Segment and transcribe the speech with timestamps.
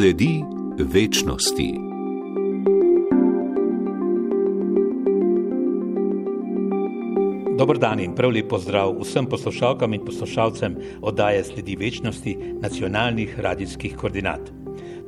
[0.00, 0.42] Sledi
[0.78, 1.74] večnosti.
[7.58, 13.96] Dobro dan in prav lep pozdrav vsem poslušalkam in poslušalcem oddaje Sledi večnosti nacionalnih radijskih
[13.96, 14.40] koordinat.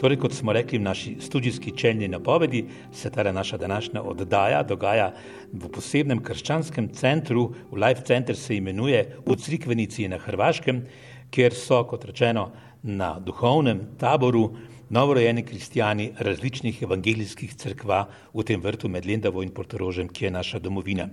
[0.00, 5.14] Torej, kot smo rekli v naši študijski čelni napovedi, se ta naša današnja oddaja dogaja
[5.52, 10.84] v posebnem krščanskem centru, v Life Center se imenuje v Crikvenici na Hrvaškem,
[11.30, 12.50] kjer so, kot rečeno,
[12.82, 14.50] na duhovnem taboru
[14.92, 20.58] novorojeni kristijani različnih evangelijskih crkva v tem vrtu med Lendavo in Portorožem, ki je naša
[20.58, 21.08] domovina.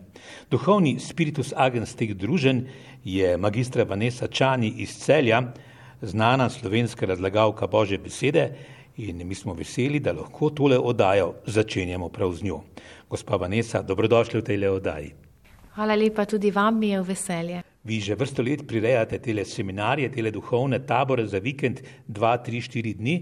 [0.51, 2.65] Duhovni spiritus agens teh družen
[3.03, 5.41] je magistra Vanessa Čani iz Celja,
[6.01, 8.51] znana slovenska razlagalka Božje besede,
[8.97, 12.61] in mi smo veseli, da lahko tole oddajo začenjamo prav z njo.
[13.09, 15.13] Gospa Vanessa, dobrodošli v tej oddaji.
[15.75, 17.61] Hvala lepa tudi vam, mi je v veselje.
[17.83, 22.93] Vi že vrsto let prirejate tele seminarije, tele duhovne tabore za vikend, dva, tri, štiri
[22.93, 23.15] dni.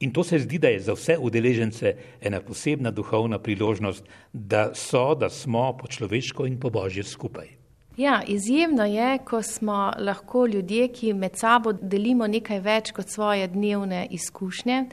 [0.00, 5.14] In to se zdi, da je za vse udeležence ena posebna duhovna priložnost, da so,
[5.14, 7.48] da smo po človeško in po božje skupaj.
[7.96, 13.48] Ja, izjemno je, ko smo lahko ljudje, ki med sabo delimo nekaj več kot svoje
[13.48, 14.84] dnevne izkušnje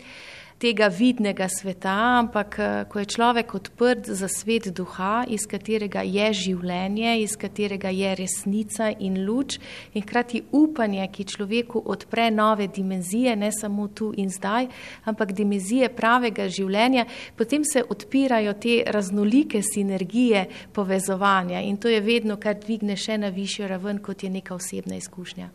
[0.64, 6.30] tega vidnega sveta, ampak eh, ko je človek odprt za svet duha, iz katerega je
[6.40, 9.58] življenje, iz katerega je resnica in luč,
[9.94, 14.70] in hkrati upanje, ki človeku odpre nove dimenzije, ne samo tu in zdaj,
[15.10, 17.06] ampak dimenzije pravega življenja,
[17.36, 23.34] potem se odpirajo te raznolike sinergije povezovanja in to je vedno, kar dvigne še na
[23.36, 25.52] višjo raven, kot je neka osebna izkušnja.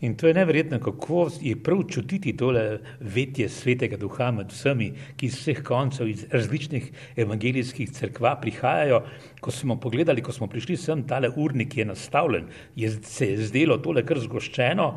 [0.00, 5.26] In to je neverjetno, kako je prav čutiti tole vetje svetega duha med vsemi, ki
[5.26, 9.00] iz vseh koncev, iz različnih evangelijskih crkva prihajajo.
[9.40, 12.46] Ko smo pogledali, ko smo prišli sem, tale urnik je nastavljen,
[12.76, 14.88] je se je zdelo tole kar zgoščeno.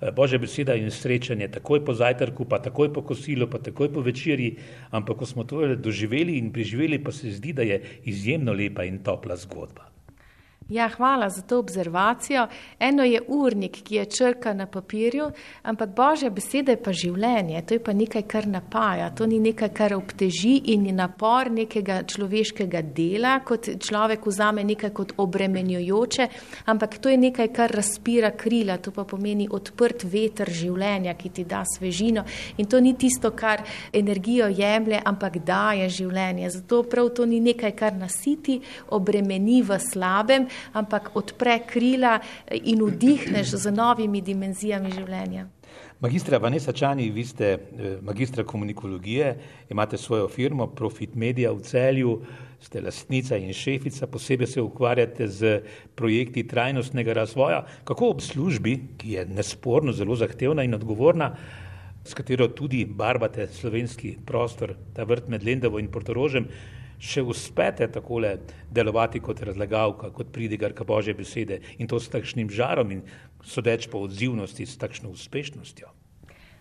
[0.00, 4.00] Eh, Božja beseda in srečanje, takoj po zajtrku, pa takoj po kosilu, pa takoj po
[4.00, 4.56] večerji,
[4.90, 9.00] ampak ko smo to doživeli in preživeli, pa se zdi, da je izjemno lepa in
[9.04, 9.89] topla zgodba.
[10.70, 12.46] Ja, hvala za to obzervacijo.
[12.78, 15.30] Eno je urnik, ki je črka na papirju,
[15.62, 19.68] ampak božja beseda je pa življenje, to je pa nekaj, kar napaja, to ni nekaj,
[19.74, 26.28] kar obteži in je napor nekega človeškega dela, kot človek vzame nekaj kot obremenjujoče,
[26.70, 31.44] ampak to je nekaj, kar razpira krila, to pa pomeni odprt veter življenja, ki ti
[31.50, 32.22] da svežino
[32.62, 36.54] in to ni tisto, kar energijo jemlje, ampak daje življenje.
[36.60, 38.60] Zato prav to ni nekaj, kar nasiti,
[38.94, 42.18] obremeni v slabem, ampak odpre krila
[42.50, 45.46] in vdihneš z novimi dimenzijami življenja.
[46.00, 49.34] Magistra Vanessa Čani, vi ste eh, magistra komunikologije,
[49.70, 52.14] imate svojo firmo Profit Media v celju,
[52.60, 55.60] ste lastnica in šefica, posebej se ukvarjate z
[55.94, 57.64] projekti trajnostnega razvoja.
[57.84, 61.34] Kako ob službi, ki je nesporno zelo zahtevna in odgovorna,
[62.04, 66.48] s katero tudi barvate slovenski prostor, ta vrt med Lendavo in Portorožem,
[67.00, 68.36] še uspete takole
[68.70, 73.02] delovati kot razlagalka, kot pridigarka Božje besede in to s takšnim žarom in
[73.42, 75.88] sodeč po odzivnosti, s takšno uspešnostjo.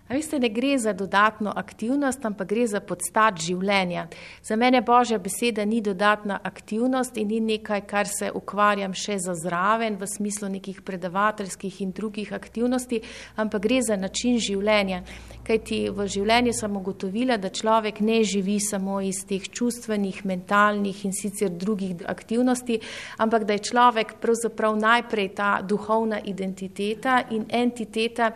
[0.09, 4.07] A veste, ne gre za dodatno aktivnost, ampak gre za podstat življenja.
[4.41, 9.35] Za mene Božja beseda ni dodatna aktivnost in ni nekaj, kar se ukvarjam še za
[9.38, 13.03] zraven v smislu nekih predavateljskih in drugih aktivnosti,
[13.38, 15.03] ampak gre za način življenja.
[15.49, 21.13] Kajti v življenju sem ugotovila, da človek ne živi samo iz teh čustvenih, mentalnih in
[21.17, 22.75] sicer drugih aktivnosti,
[23.17, 28.27] ampak da je človek pravzaprav najprej ta duhovna identiteta in entiteta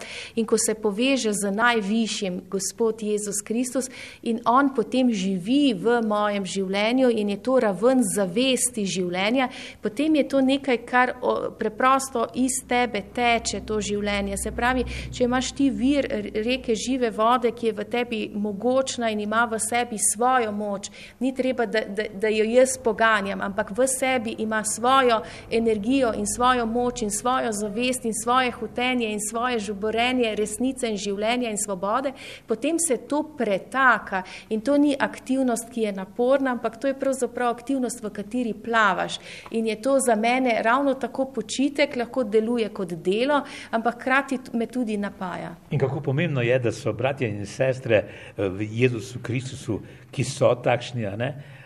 [0.41, 3.91] in ko se poveže z najvišjim, Gospod Jezus Kristus,
[4.23, 9.51] in On potem živi v mojem življenju in je to raven zavesti življenja,
[9.85, 11.13] potem je to nekaj, kar
[11.61, 14.41] preprosto iz tebe teče, to življenje.
[14.41, 19.19] Se pravi, če imaš ti vir reke žive vode, ki je v tebi mogočna in
[19.19, 23.87] ima v sebi svojo moč, ni treba, da, da, da jo jaz poganjam, ampak v
[23.87, 25.21] sebi ima svojo
[25.51, 30.97] energijo in svojo moč in svojo zavest in svoje hotenje in svoje žuborenje, resnice in
[30.97, 32.13] življenja in svobode,
[32.47, 37.49] potem se to pretaka in to ni aktivnost, ki je naporna, ampak to je pravzaprav
[37.49, 39.19] aktivnost, v kateri plavaš.
[39.51, 43.41] In je to za mene ravno tako počitek, lahko deluje kot delo,
[43.71, 45.55] ampak hkrati me tudi napaja.
[45.71, 49.81] In kako pomembno je, da so bratje in sestre eh, v Jezusu Kristusu,
[50.13, 51.07] ki so takšni,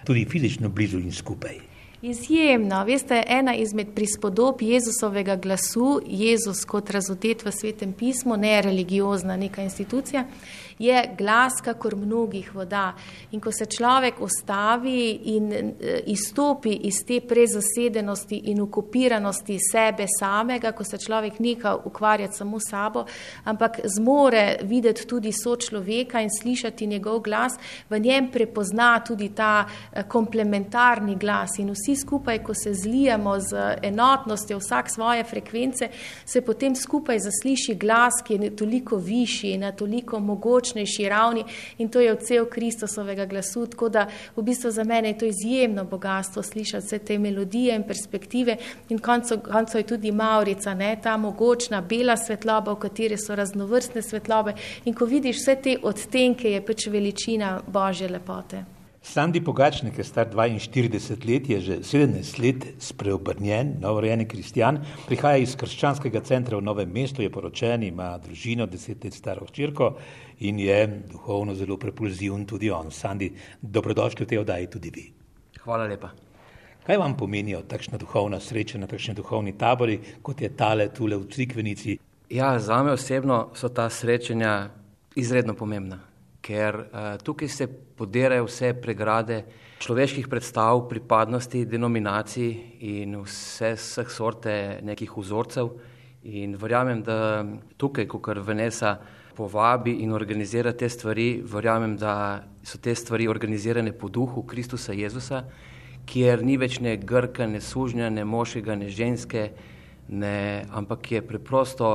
[0.07, 1.66] tudi fizično blizu in skupaj.
[2.01, 2.83] Izjemno.
[2.83, 9.63] Veste, ena izmed prispodob Jezusovega glasu, Jezus kot razodet v svetem pismu, ne religiozna neka
[9.65, 10.25] institucija,
[10.79, 12.94] je glas, kakor mnogih voda.
[13.31, 15.71] In ko se človek ustavi in e,
[16.05, 23.05] izstopi iz te prezasedenosti in okupiranosti sebe samega, ko se človek neka ukvarjati samo sabo,
[23.43, 27.57] ampak zmore videti tudi sočloveka in slišati njegov glas,
[27.89, 31.57] v njem prepozna tudi ta e, komplementarni glas.
[31.57, 35.89] In vsi skupaj, ko se zlijemo z enotnostjo vsak svoje frekvence,
[36.25, 41.45] se potem skupaj zasliši glas, ki je toliko višji in toliko mogoč močnejši ravni
[41.78, 43.66] in to je odsev Kristusovega glasu.
[43.68, 47.84] Tako da v bistvu za mene je to izjemno bogatstvo slišati vse te melodije in
[47.84, 48.57] perspektive
[48.89, 54.01] in konco, konco je tudi Maurica, ne, ta mogočna bela svetloba, v kateri so raznovrstne
[54.01, 54.54] svetlobe
[54.86, 58.76] in ko vidiš vse te odtenke, je pač veličina Božje lepote.
[59.07, 65.54] Sandi Pogačnik je star 42 let, je že 17 let spreobrnjen, novorejeni kristjan, prihaja iz
[65.56, 69.94] krščanskega centra v Novem mestu, je poročen, ima družino, 10 let staro hčerko
[70.39, 72.92] in je duhovno zelo propulziven tudi on.
[72.92, 73.31] Sandi,
[73.62, 75.06] dobrodošli v tej oddaji tudi vi.
[75.63, 76.12] Hvala lepa.
[76.83, 81.31] Kaj vam pomenijo takšna duhovna sreča na takšni duhovni tabori, kot je tale tule v
[81.31, 81.98] Crikvenici?
[82.30, 84.69] Ja, za me osebno so ta srečanja
[85.15, 86.03] izredno pomembna
[86.47, 89.41] ker uh, tukaj se podirajo vse pregrade
[89.83, 92.49] človeških predstav, pripadnosti, denominacij
[92.88, 95.73] in vse vseh sorte nekih vzorcev.
[96.27, 97.45] In verjamem, da
[97.77, 98.97] tukaj, ko kar Venesa
[99.38, 105.43] povabi in organizira te stvari, verjamem, da so te stvari organizirane po duhu Kristusa Jezusa,
[106.07, 109.51] kjer ni več ne grka, ne sužnja, ne moškega, ne ženske,
[110.07, 111.91] ne, ampak je preprosto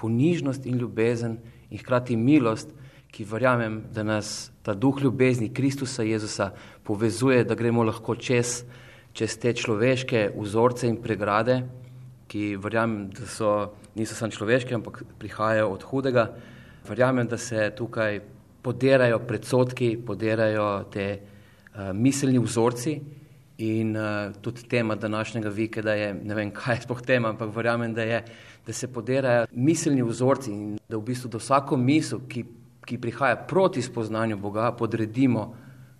[0.00, 1.38] ponižnost in ljubezen
[1.70, 2.72] in hkrati milost,
[3.12, 6.52] ki verjamem, da nas ta duh ljubezni Kristusa Jezusa
[6.84, 8.62] povezuje, da gremo lahko čez,
[9.12, 11.62] čez te človeške vzorce in pregrade,
[12.28, 13.52] ki verjamem, da so,
[13.96, 16.26] niso samo človeške, ampak prihajajo od hudega.
[16.88, 18.20] Verjamem, da se tukaj
[18.62, 22.98] podirajo predsotki, podirajo te uh, miselni vzorci
[23.64, 27.94] in uh, tudi tema današnjega vikenda je, ne vem, kaj je spoh tema, ampak verjamem,
[27.94, 28.22] da, je,
[28.66, 32.44] da se podirajo miselni vzorci in da v bistvu do vsako misel, ki
[32.88, 35.54] ki prihaja proti spoznanju Boga, podredimo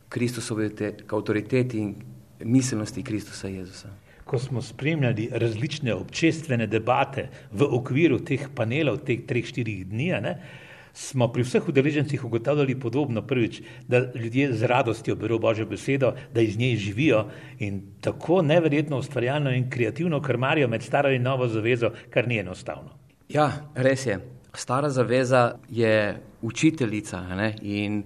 [0.08, 0.70] Kristusovi
[1.12, 1.94] avtoriteti in
[2.44, 3.88] miselnosti Kristusa Jezusa.
[4.24, 10.34] Ko smo spremljali različne občestvene debate v okviru teh panelov, teh treh, štirih dni, ne,
[10.92, 13.22] smo pri vseh udeležencih ugotavljali podobno.
[13.22, 17.26] Prvič, da ljudje z radostjo berijo Božjo besedo, da iz nje živijo
[17.58, 22.96] in tako neverjetno ustvarjalno in kreativno krmarijo med staro in novo zavezo, kar ni enostavno.
[23.28, 24.37] Ja, res je.
[24.58, 27.56] Stara zaveza je učiteljica ne?
[27.62, 28.02] in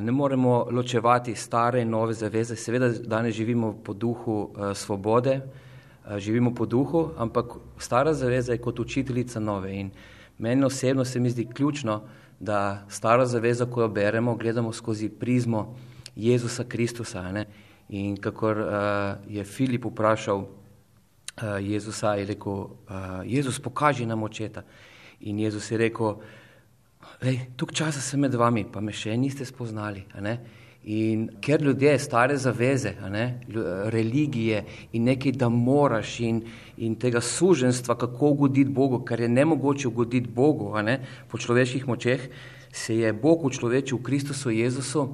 [0.00, 2.56] ne moremo ločevati stare in nove zaveze.
[2.56, 5.40] Seveda danes živimo po duhu svobode,
[6.16, 7.44] živimo po duhu, ampak
[7.78, 9.90] stara zaveza je kot učiteljica nove in
[10.38, 12.02] meni osebno se mi zdi ključno,
[12.40, 15.76] da stara zaveza, ko jo beremo, gledamo skozi prizmo
[16.16, 17.32] Jezusa Kristusa.
[17.32, 17.46] Ne?
[17.88, 18.64] In kakor
[19.28, 20.44] je Filip vprašal
[21.60, 22.66] Jezusa, je rekel,
[23.24, 24.62] Jezus, pokaži nam očeta.
[25.20, 26.18] In Jezus je rekel,
[27.56, 30.04] tukaj časa sem med vami, pa me še niste spoznali.
[30.88, 32.94] In ker ljudje stare zaveze,
[33.92, 36.42] religije in nekaj, da moraš in,
[36.78, 42.30] in tega suženstva, kako ugoditi Bogu, kar je nemogoče ugoditi Bogu ne, po človeških močeh,
[42.72, 45.08] se je Bog v človeku, v Kristusu Jezusu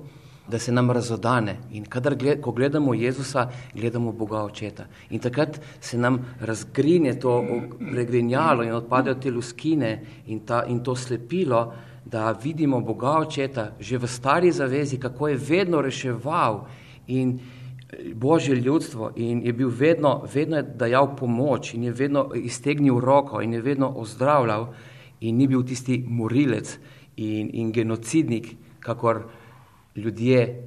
[0.48, 1.56] da se nam razodane.
[1.72, 4.86] In kadar gled, ko gledamo Jezusa, gledamo Boga očeta.
[5.10, 7.44] In takrat se nam razgrinje to
[7.92, 11.72] pregrinjalo in odpadejo te luskine in, ta, in to slepilo,
[12.04, 16.66] da vidimo Boga očeta že v stari zavezi, kako je vedno reševal
[17.06, 17.38] in
[18.14, 23.40] Božje ljudstvo in je bil vedno, vedno je dajal pomoč in je vedno iztegnil roko
[23.40, 24.74] in je vedno ozdravljal
[25.20, 26.78] in ni bil tisti morilec
[27.16, 29.24] in, in genocidnik, kakor
[29.96, 30.62] ljudje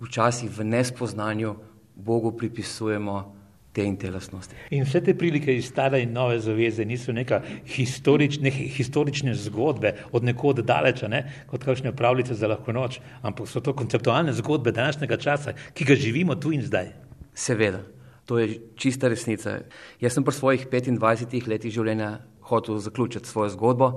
[0.00, 1.54] včasih v nespoznanju
[1.94, 3.36] Bogu pripisujemo
[3.72, 4.56] te in te lastnosti.
[4.72, 10.24] In vse te prilike iz stare in nove zaveze niso neka historične, historične zgodbe od
[10.24, 11.22] nekod daleča, ne?
[11.50, 15.94] kot kakšne pravljice za lahko noč, ampak so to konceptualne zgodbe današnjega časa, ki ga
[15.94, 16.94] živimo tu in zdaj.
[17.36, 17.82] Seveda,
[18.24, 19.58] to je čista resnica.
[20.00, 22.16] Jaz sem po svojih 25 letih življenja
[22.48, 23.90] hotel zaključiti svojo zgodbo.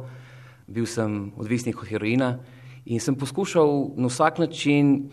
[0.67, 2.35] Bil sem odvisnik od heroina,
[2.86, 5.09] In sem poskušal na vsak način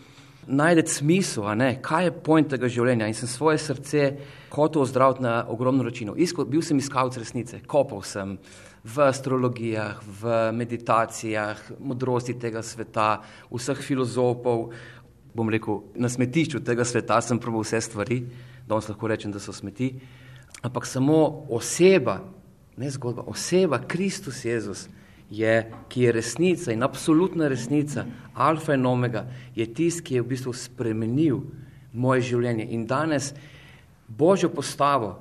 [0.47, 1.43] najti smisel,
[1.81, 3.07] kaj je point tega življenja.
[3.07, 4.11] In sem svoje srce
[4.51, 6.15] hotel ozdraviti na ogromno načinov.
[6.47, 8.37] Bil sem iskalec resnice, kopal sem
[8.87, 13.21] v astrologijah, v meditacijah, modrosti tega sveta,
[13.51, 14.71] vseh filozofov.
[15.35, 18.23] Bom rekel, na smetišču tega sveta sem probal vse stvari,
[18.67, 19.91] danes lahko rečem, da so smeti,
[20.63, 22.21] ampak samo oseba,
[22.77, 24.87] ne zgodba, oseba, Kristus Jezus,
[25.29, 30.29] je, ki je resnica in absolutna resnica, alfa in omega, je tisti, ki je v
[30.33, 31.41] bistvu spremenil
[31.93, 32.67] moje življenje.
[32.71, 33.33] In danes
[34.07, 35.17] Božjo postavo,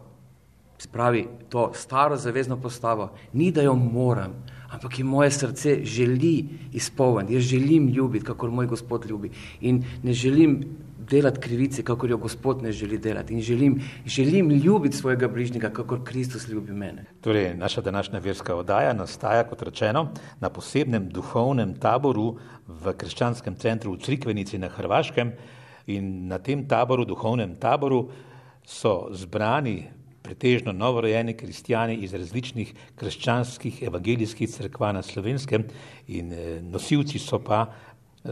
[0.79, 4.37] spravi to staro zavezno postavo, ni da jo moram,
[4.71, 9.31] ampak je moje srce želi izpolniti, jaz želim ljubiti, kakor moj Gospod ljubi.
[9.61, 10.61] In ne želim
[11.11, 13.35] delati krivice, kakor jo Gospod ne želi delati.
[13.35, 17.05] In želim, želim ljubiti svojega bližnjega, kakor Kristus ljubi mene.
[17.21, 20.09] Torej, naša današnja verska oddaja nastaja, kot rečeno,
[20.41, 22.37] na posebnem duhovnem taboru
[22.67, 25.33] v krščanskem centru v Crikvenici na Hrvaškem.
[25.87, 28.09] In na tem taboru, duhovnem taboru,
[28.67, 29.85] so zbrani
[30.27, 35.69] pretežno novorojeni kristijani iz različnih krščanskih evangelijskih crkva na slovenskem
[36.09, 37.67] in eh, nosilci so pa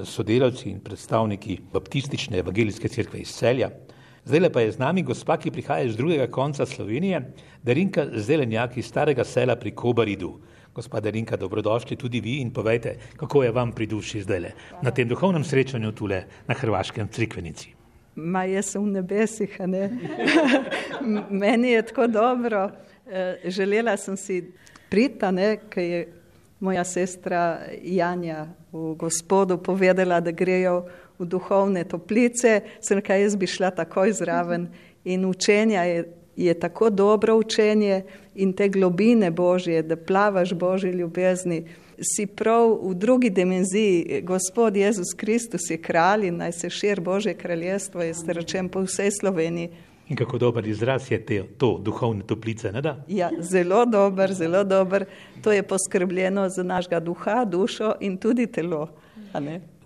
[0.04, 3.70] sodelavci in predstavniki baptistične evangelijske crkve iz celja.
[4.24, 7.20] Zdaj pa je z nami gospa, ki prihaja iz drugega konca Slovenije,
[7.62, 10.38] Darinka Zelenjak iz starega sela pri Kobaridu.
[10.74, 14.50] Gospa Darinka, dobrodošli tudi vi in povejte, kako je vam pri duši zdaj
[14.82, 17.74] na tem duhovnem srečanju tule na Hrvaškem Crikvenici.
[18.16, 19.90] Ma jaz sem v nebesih, ne.
[21.42, 22.70] Meni je tako dobro.
[23.06, 24.40] E, želela sem si
[24.90, 26.06] prita, ne, ker je
[26.60, 30.85] moja sestra Janja v gospodu povedala, da grejo
[31.19, 34.66] v duhovne toplice, sem kaj jaz bi šla takoj zraven.
[35.04, 36.04] In učenja je,
[36.37, 38.02] je tako dobro učenje
[38.35, 41.64] in te globine Božje, da plavaš Božji ljubezni.
[42.02, 47.35] Si prav v drugi dimenziji, Gospod Jezus Kristus je kralj in naj se šir Božje
[47.35, 49.71] kraljestvo, jaz te rečem po vsej Sloveniji.
[50.08, 52.96] In kako dober izraz je te, to duhovne toplice, ne da?
[53.08, 55.04] Ja, zelo dober, zelo dober.
[55.42, 58.88] To je poskrbljeno za našega duha, dušo in tudi telo.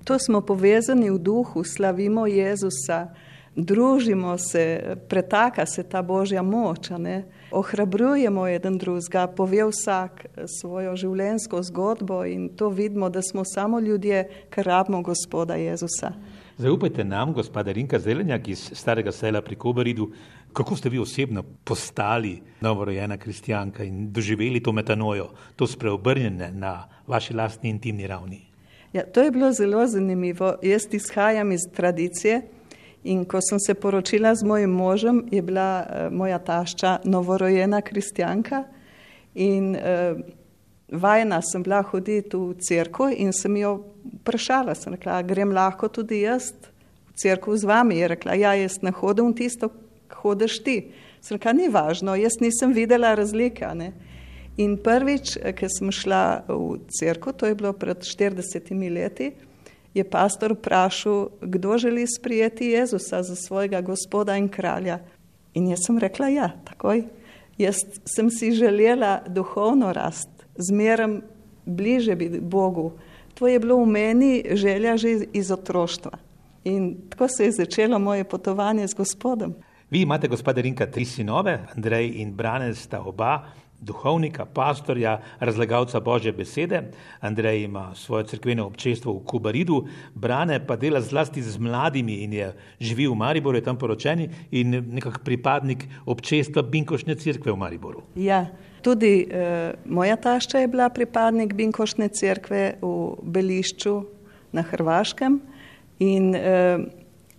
[0.05, 3.09] To smo povezani v duhu, slavimo Jezusa,
[3.57, 6.91] družimo se, pretaka se ta Božja moč
[7.51, 10.27] ohrabrujemo eden drugega, pove vsak
[10.61, 16.13] svojo življenjsko zgodbo in to vidimo, da smo samo ljudje, ki rabimo gospoda Jezusa.
[16.59, 20.11] Zaupajte nam, gospoda Rinka Zelenjak iz starega sela pri Kobaridu,
[20.53, 27.35] kako ste vi osebno postali novorojena kristijanka in doživeli to metanojo, to spreobrnjene na vaši
[27.35, 28.41] lastni intimni ravni?
[28.93, 30.55] Ja, to je bilo zelo zanimivo.
[30.63, 32.43] Jaz izhajam iz tradicije,
[33.05, 38.65] In ko sem se poročila z mojim možem, je bila uh, moja tašča novorojena kristjanka
[39.35, 40.19] in uh,
[40.93, 43.79] vajena sem bila hoditi v crkvu in sem jo
[44.23, 46.53] vprašala, sem rekla, grem lahko tudi jaz
[47.11, 47.99] v crkvu z vami.
[47.99, 49.71] Je rekla, ja, jaz ne hodim tisto,
[50.23, 50.79] hodiš ti.
[51.21, 53.69] Sem rekla, ni važno, jaz nisem videla razlike.
[53.75, 53.93] Ne?
[54.59, 59.33] In prvič, eh, ko sem šla v crkvu, to je bilo pred 40 leti,
[59.95, 64.99] je pastor vprašal, kdo želi sprijeti Jezusa za svojega gospoda in kralja.
[65.55, 67.05] In jaz sem rekla, ja, takoj.
[67.59, 71.23] Jaz sem si želela duhovno rast, zmerem
[71.67, 72.93] bliže biti Bogu.
[73.35, 76.19] To je bilo v meni želja že iz otroštva.
[76.65, 79.55] In tako se je začelo moje potovanje z gospodom.
[79.91, 83.47] Vi imate, gospoda Rinka, tri sinove, Andrej in Brane sta oba
[83.81, 86.83] duhovnika, pastorja, razlagalca Božje besede.
[87.21, 92.53] Andrej ima svoje crkveno občestvo v Kubaridu, Brane pa dela zlasti z mladimi in je
[92.81, 98.03] živi v Mariboru, je tam poročeni in nekak pripadnik občestva Binkošne crkve v Mariboru.
[98.17, 98.47] Ja,
[98.83, 104.03] tudi eh, moja tašča je bila pripadnik Binkošne crkve v Belišču
[104.53, 105.41] na Hrvaškem
[105.99, 106.79] in eh,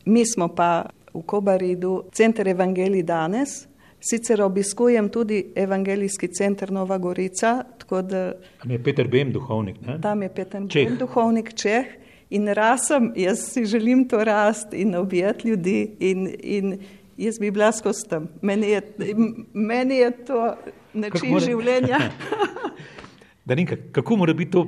[0.06, 3.70] mi smo pa v Kobaridu, center Evangeliji danes,
[4.00, 7.64] Sicer obiskujem tudi evangelijski center Nova Gorica.
[7.90, 9.82] Da, tam je Peter Bem duhovnik.
[9.82, 10.02] Ne?
[10.02, 10.88] Tam je Peter Čeh.
[10.88, 11.86] Bem duhovnik Čeh
[12.30, 16.80] in rasem, jaz si želim to rast in objeti ljudi in, in
[17.18, 18.28] jaz bi bila skozi tam.
[18.42, 18.82] Meni je,
[19.54, 20.56] meni je to
[20.94, 21.46] način mora...
[21.46, 22.00] življenja.
[23.50, 24.68] Darinka, kako mora biti to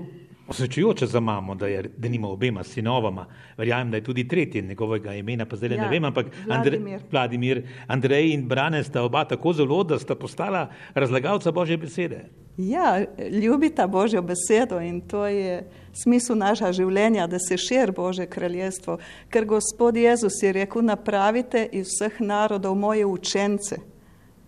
[0.51, 3.25] Osrečujoče za mamo, da, je, da nima obema sinovama,
[3.57, 6.73] verjamem, da je tudi tretji njegovega imena, pa zdaj ja, ne vem, ampak Vladimir.
[6.75, 12.25] Andre, Vladimir, Andrej in Brane sta oba tako zelo, da sta postala razlagalca Božje besede.
[12.57, 13.05] Ja,
[13.43, 15.63] ljubita Božjo besedo in to je
[16.03, 18.97] smisel našega življenja, da se širi Božje kraljestvo,
[19.29, 23.79] ker Gospod Jezus je rekel, napravite iz vseh narodov moje učence.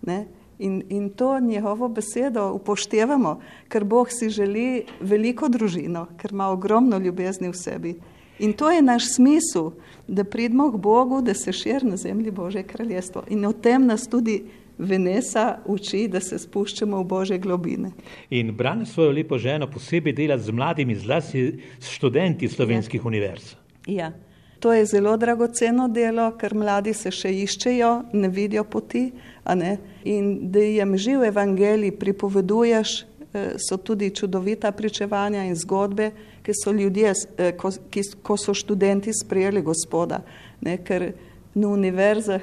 [0.02, 0.26] Ne?
[0.58, 6.98] In, in to njegovo besedo upoštevamo, ker Bog si želi veliko družino, ker ima ogromno
[6.98, 7.94] ljubezni v sebi.
[8.38, 9.70] In to je naš smisel,
[10.08, 13.22] da pridemo k Bogu, da se širi na zemlji Božje kraljestvo.
[13.28, 14.42] In o tem nas tudi
[14.78, 17.92] Venesa uči, da se spuščamo v Božje globine.
[18.30, 21.44] In brani svojo lepo ženo posebej delati z mladimi, zlasti
[21.78, 23.06] s študenti slovenskih ja.
[23.06, 23.54] univerz.
[23.86, 24.12] Ja.
[24.64, 29.10] To je zelo dragoceno delo, ker mladi se še iščejo, ne vidijo poti.
[30.08, 36.10] In da jim živ evangelij pripoveduješ, eh, so tudi čudovita pričevanja in zgodbe,
[36.42, 40.22] ki so ljudje, eh, ko, ki, ko so študenti sprejeli gospoda.
[40.60, 41.12] Ne, ker
[41.54, 42.40] na univerzah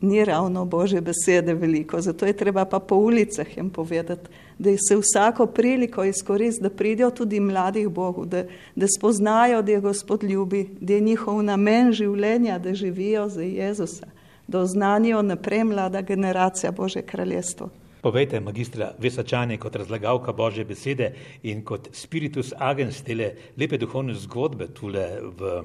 [0.00, 4.96] ni ravno božje besede veliko, zato je treba pa po ulicah jim povedati, da se
[4.96, 10.68] vsako priliko izkoristi, da pridijo tudi mladih Bogu, da, da spoznajo, da je Gospod ljubi,
[10.80, 14.06] da je njihov namen življenja, da živijo za Jezusa,
[14.46, 17.70] da oznanijo naprej mlada generacija Božje kraljestvo.
[18.00, 21.12] Povejte, magistra Vesačani, kot razlagalka Božje besede
[21.42, 25.62] in kot spiritus agens tele lepe duhovne zgodbe tule v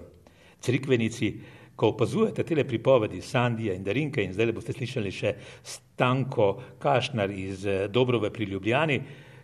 [0.62, 1.34] Crikvenici,
[1.76, 6.50] ko opazujete te pripovedi Sandija in Darinke in zdaj boste slišali še Stanko
[6.80, 9.02] Kašnar iz eh, Dobrove pri Ljubljani,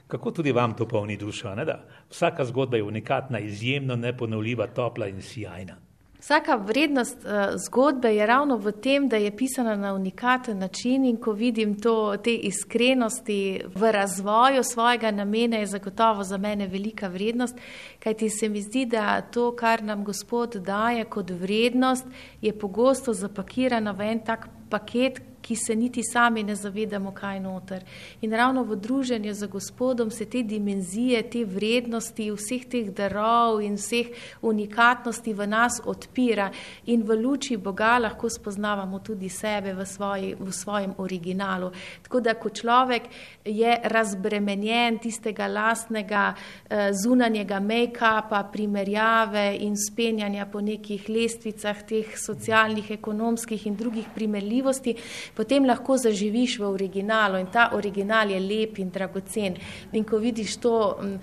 [0.07, 1.81] kako tudi vam to polni dušo, ne da?
[2.09, 5.88] Vsaka zgodba je unikatna, izjemno neponovljiva, topla in sjajna.
[6.19, 7.31] Vsaka vrednost uh,
[7.67, 12.17] zgodbe je ravno v tem, da je pisana na unikaten način in ko vidim to,
[12.17, 17.55] te iskrenosti v razvoju svojega namena, je zagotovo za mene velika vrednost,
[17.99, 22.05] kajti se mi zdi, da to, kar nam Gospod daje kot vrednost,
[22.41, 27.39] je pogosto zapakirano v en tak paket, ki se niti sami ne zavedamo, kaj je
[27.39, 27.83] noter.
[28.21, 33.75] In ravno v druženju z Gospodom se te dimenzije, te vrednosti, vseh teh darov in
[33.75, 36.49] vseh unikatnosti v nas odpira
[36.85, 41.71] in v luči Boga lahko spoznavamo tudi sebe v, svoji, v svojem originalu.
[42.03, 43.09] Tako da, ko človek
[43.45, 52.91] je razbremenjen tistega lastnega eh, zunanjega make-upa, primerjave in spenjanja po nekih lestvicah teh socialnih,
[52.91, 54.95] ekonomskih in drugih primerljivosti,
[55.35, 59.55] potem lahko zaživiš v originalu in ta original je lep in dragocen.
[59.91, 61.19] In ko vidiš to m,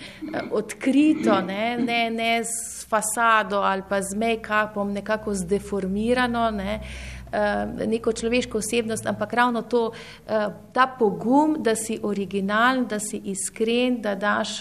[0.50, 6.80] odkrito, ne, ne, ne s fasado ali pa z make-upom nekako zdeformirano, ne,
[7.86, 9.90] neko človeško osebnost, ampak ravno to,
[10.72, 14.60] ta pogum, da si originalen, da si iskren, da daš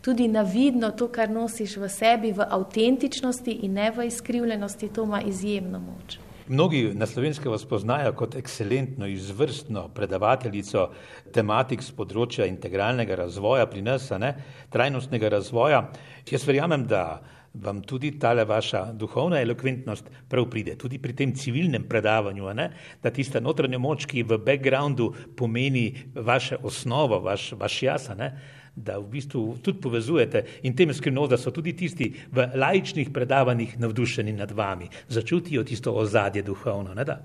[0.00, 5.22] tudi navidno to, kar nosiš v sebi, v avtentičnosti in ne v izkrivljenosti, to ima
[5.22, 6.18] izjemno moč.
[6.48, 10.90] Mnogi na slovenskem vas poznajo kot ekscelentno, izvrstno predavateljico
[11.32, 14.34] tematik z področja integralnega razvoja pri nas, ne,
[14.74, 15.78] trajnostnega razvoja.
[16.28, 17.22] Jaz verjamem, da
[17.54, 22.68] vam tudi tale vaša duhovna elokventnost prav pride, tudi pri tem civilnem predavanju, ne,
[23.00, 28.34] da tista notranja moč, ki v backgroundu pomeni vaše osnovo, vaš, vaš jaz, ne,
[28.76, 33.78] da v bistvu tudi povezujete in tem skrivnost, da so tudi tisti v laičnih predavanjih
[33.78, 36.94] navdušeni nad vami, začutijo tisto ozadje duhovno.
[36.94, 37.20] Ne da?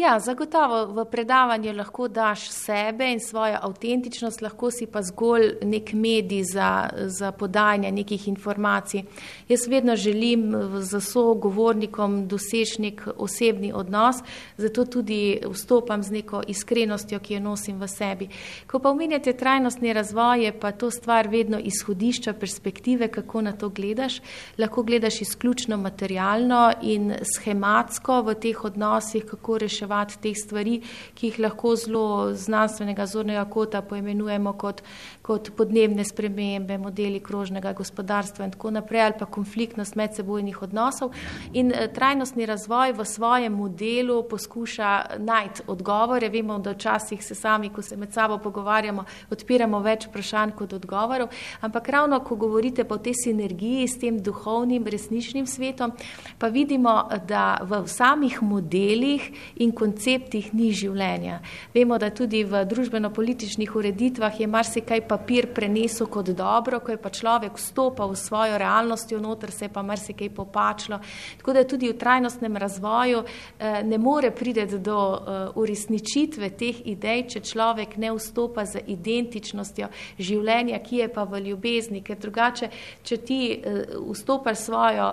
[0.00, 5.92] Ja, zagotovo v predavanju lahko daš sebe in svojo avtentičnost, lahko si pa zgolj nek
[5.92, 9.02] medij za, za podajanje nekih informacij.
[9.48, 14.22] Jaz vedno želim za sogovornikom doseči nek osebni odnos,
[14.56, 18.30] zato tudi vstopam z neko iskrenostjo, ki jo nosim v sebi.
[18.66, 23.68] Ko pa omenjate trajnostni razvoj, je pa to stvar vedno izhodišča perspektive, kako na to
[23.68, 24.22] gledaš.
[24.58, 30.80] Lahko gledaš izključno materialno in schematsko v teh odnosih, kako reševati reševati teh stvari,
[31.14, 34.82] ki jih lahko zelo znanstvenega zornega kota poimenujemo kot,
[35.30, 41.12] kot podnebne spremembe, modeli krožnega gospodarstva in tako naprej, ali pa konfliktnost medsebojnih odnosov.
[41.54, 46.28] In eh, trajnostni razvoj v svojem modelu poskuša najti odgovore.
[46.28, 51.30] Vemo, da včasih se sami, ko se med sabo pogovarjamo, odpiramo več vprašanj kot odgovorov,
[51.60, 55.92] ampak ravno, ko govorite po tej sinergiji s tem duhovnim, resničnim svetom,
[56.38, 56.96] pa vidimo,
[57.28, 59.30] da v samih modelih
[59.62, 61.38] in konceptih ni življenja.
[61.74, 67.10] Vemo, da tudi v družbeno-političnih ureditvah je marsikaj papir prenesel kot dobro, ko je pa
[67.10, 71.00] človek vstopal v svojo realnost, noter se je pa marsikaj popačilo.
[71.38, 77.26] Tako da tudi v trajnostnem razvoju eh, ne more priti do eh, uresničitve teh idej,
[77.28, 82.70] če človek ne vstopa z identičnostjo življenja, ki je pa v ljubezni, ker drugače,
[83.02, 85.12] če ti eh, vstopaš svojo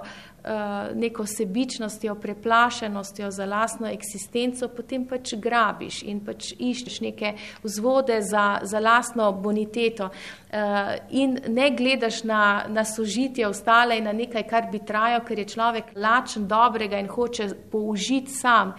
[0.95, 7.33] neko sebičnostjo, preplašenostjo za lastno eksistenco, potem pač grabiš in pač iščeš neke
[7.63, 10.09] vzvode za, za lastno boniteto.
[10.49, 15.39] Eh, in ne gledaš na, na sožitje ostale in na nekaj, kar bi trajal, ker
[15.39, 18.71] je človek lačen dobrega in hoče použiti sam.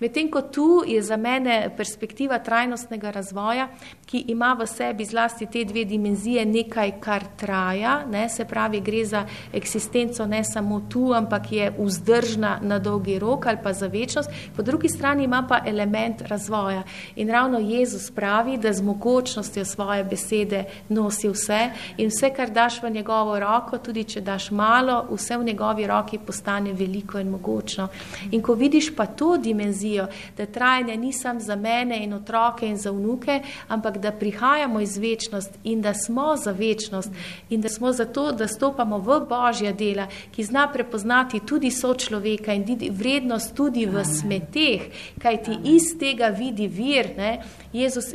[0.00, 3.70] Medtem ko tu je za mene perspektiva trajnostnega razvoja,
[4.04, 9.04] ki ima v sebi zlasti te dve dimenzije nekaj, kar traja, ne, se pravi, gre
[9.04, 14.30] za eksistenco ne samo tu, ampak je vzdržna na dolgi rok ali pa za večnost,
[14.56, 16.82] po drugi strani ima pa element razvoja.
[17.16, 22.82] In ravno Jezus pravi, da z mogočnostjo svoje besede nosi vse in vse, kar daš
[22.82, 27.88] v njegovo roko, tudi če daš malo, vse v njegovi roki postane veliko in mogočno.
[28.30, 32.76] In ko vidiš pa to dimenzijo, da trajanje ni samo za mene in otroke in
[32.76, 37.10] za vnuke, ampak da prihajamo iz večnost in da smo za večnost
[37.50, 41.03] in da smo zato, da stopamo v božja dela, ki zna prepoznati
[41.46, 44.82] tudi sočloveka in vrednost tudi v smeteh,
[45.22, 47.14] kaj ti iz tega vidi vir.
[47.16, 47.42] Ne?
[47.72, 48.12] Jezus,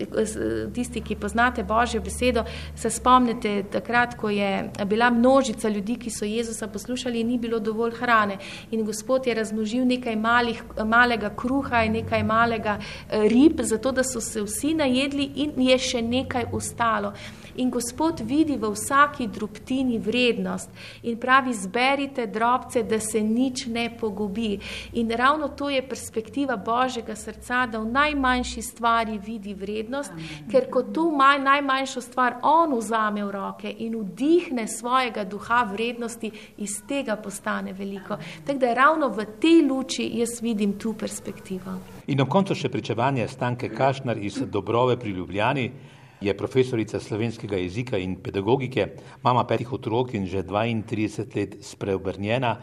[0.74, 2.44] tisti, ki poznate Božjo besedo,
[2.76, 7.60] se spomnite takrat, ko je bila množica ljudi, ki so Jezusa poslušali in ni bilo
[7.60, 8.38] dovolj hrane.
[8.72, 14.04] In Gospod je razmnožil nekaj malih, malega kruha in nekaj malega eh, rib, zato da
[14.04, 17.14] so se vsi najedli in je še nekaj ostalo.
[17.60, 20.70] In Gospod vidi v vsaki drobtini vrednost
[21.04, 24.60] in pravi, zberite drobce, da se nič ne pogubi.
[24.94, 30.48] In ravno to je perspektiva Božjega srca, da v najmanjši stvari vidi vrednost, Amen.
[30.52, 36.32] ker ko to maj, najmanjšo stvar on vzame v roke in vdihne svojega duha vrednosti,
[36.58, 38.18] iz tega postane veliko.
[38.46, 41.76] Tako da ravno v tej luči jaz vidim tu perspektivo.
[42.08, 45.72] In na koncu še pričevanje Stanke Kašnar iz Dobrove pri Ljubljani
[46.22, 48.88] je profesorica slovenskega jezika in pedagogike,
[49.24, 52.58] mama petih otrok in že 32 let spreobrnjena.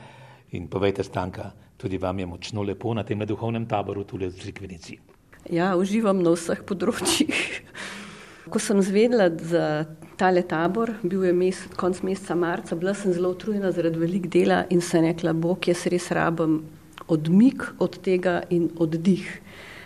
[0.53, 4.99] In povejte, Stanka, tudi vam je močno lepo na tem duhovnem taboru tukaj v Crikvenici.
[5.51, 7.63] Ja, uživam na vseh področjih.
[8.47, 13.33] Ko sem zvedela za tale tabor, bil je mes, konc meseca marca, bila sem zelo
[13.35, 16.61] utrujena zaradi velik dela in sem rekla, Bog, jaz res rabim
[17.11, 19.27] odmik od tega in oddih.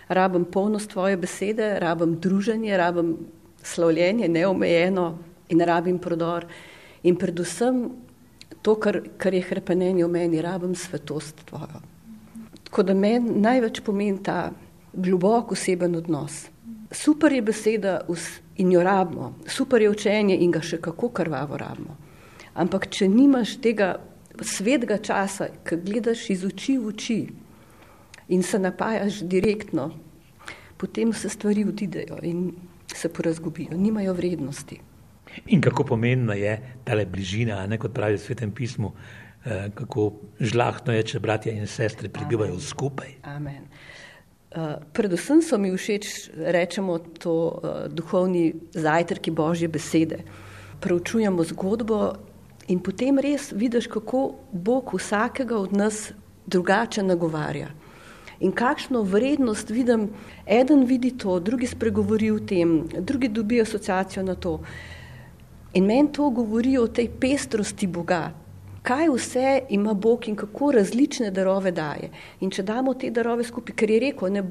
[0.09, 3.15] Rabim polnost tvoje besede, rabim druženje, rabim
[3.63, 5.17] slavljenje neomejeno
[5.49, 6.45] in rabim prodor.
[7.03, 7.89] In predvsem
[8.61, 11.81] to, kar, kar je hrepenenje v meni, rabim svetost tvojo.
[12.63, 14.51] Tako da meni največ pomeni ta
[14.93, 16.45] globok oseben odnos.
[16.91, 18.01] Super je beseda
[18.57, 21.97] in jo rabimo, super je učenje in ga še kako krvavo rabimo.
[22.53, 23.95] Ampak če nimaš tega
[24.41, 27.19] svetega časa, ki gledaš iz oči v oči
[28.31, 29.91] in se napajaš direktno,
[30.77, 32.19] potem se stvari odidejo.
[32.23, 32.51] In
[32.95, 34.79] se porazgubijo, nimajo vrednosti.
[35.47, 38.91] In kako pomembna je ta bližina, ne kot pravi v svetem pismu,
[39.45, 42.67] eh, kako žlahno je, če bratje in sestre prebivajo Amen.
[42.67, 43.13] skupaj.
[43.23, 43.67] Amen.
[44.51, 50.25] Uh, predvsem so mi všeč, rečemo, to uh, duhovni zajtrki Božje besede.
[50.83, 52.13] Preučujemo zgodbo
[52.67, 56.11] in potem res vidiš, kako Bog vsakega od nas
[56.45, 57.71] drugače nagovarja
[58.41, 60.09] in kakšno vrednost vidim.
[60.45, 64.59] Eden vidi to, drugi spregovori o tem, drugi dobi asociacijo na to.
[65.73, 68.31] In meni to govori o tej pestrosti Boga.
[68.81, 72.09] Kaj vse ima Bog in kako različne darove daje.
[72.41, 74.43] In če damo te darove skupaj, ker je rekel, ne,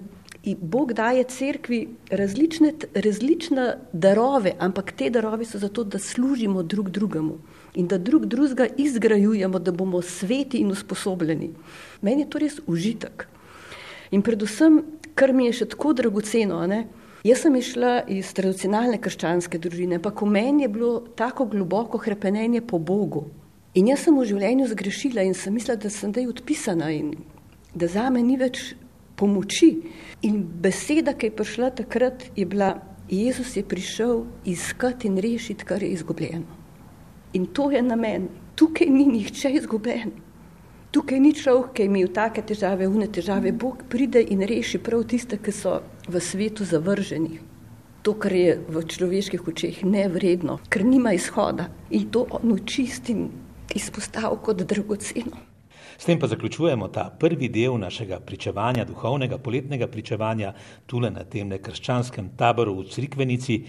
[0.57, 7.39] Bog daje cerkvi različne, različne darove, ampak te darove so zato, da služimo drug drugemu
[7.75, 11.51] in da drug drugega izgrajujemo, da bomo sveti in usposobljeni.
[12.01, 13.27] Meni je to res užitek.
[14.11, 14.81] In predvsem,
[15.15, 16.87] kar mi je še tako dragoceno, ne?
[17.27, 22.63] jaz sem išla iz tradicionalne krščanske družine, pa ko meni je bilo tako globoko krepenje
[22.67, 23.27] po Bogu.
[23.79, 27.13] In jaz sem v življenju zgrešila in sem mislila, da sem da je odpisana in
[27.75, 28.73] da za me ni več
[29.21, 29.77] pomoči.
[30.27, 32.73] In beseda, ki je prišla takrat, je bila,
[33.11, 36.59] Jezus je prišel iskati in rešiti, kar je izgubljeno.
[37.39, 40.17] In to je na meni, tukaj ni nihče izgubljen.
[40.91, 43.53] Tukaj ni človek, ki je imel take težave, une težave.
[43.55, 45.77] Bog pride in reši prav tiste, ki so
[46.11, 47.39] v svetu zavrženi.
[48.03, 53.29] To, kar je v človeških očeh nevredno, ker nima izhoda in to on čistim
[53.71, 55.47] izpostavil kot dragoceno.
[56.01, 60.55] S tem pa zaključujemo ta prvi del našega pričevanja, duhovnega poletnega pričevanja,
[60.87, 63.61] tule na tem nekrščanskem taboru v Crikvenici.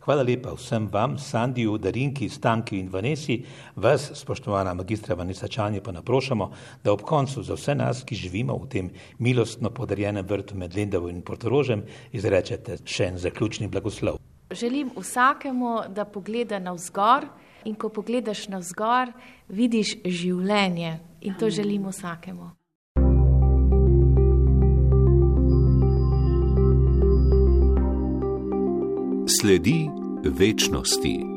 [0.00, 3.42] Hvala lepa vsem vam, Sandiju, Darinki, Stanki in Vanesi,
[3.76, 6.50] vas, spoštovana magistra Vanesa Čanje, pa naprošamo,
[6.84, 11.10] da ob koncu za vse nas, ki živimo v tem milostno podarjenem vrtu med Lendovo
[11.12, 11.82] in Portorožem,
[12.12, 14.16] izrečete še en zaključni blagoslov.
[14.50, 17.28] Želim vsakemu, da pogleda na vzgor
[17.64, 19.12] in ko pogledaš na vzgor,
[19.48, 22.59] vidiš življenje in to želim vsakemu.
[29.40, 29.88] Sledi
[30.24, 31.29] večnosti.